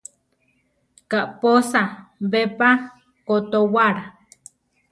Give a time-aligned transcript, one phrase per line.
[1.11, 1.81] Kaʼpósa
[2.29, 2.69] be pa
[3.27, 4.03] kotowála?